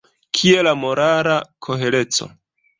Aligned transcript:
Kie 0.37 0.63
la 0.67 0.73
morala 0.85 1.37
kohereco? 1.69 2.33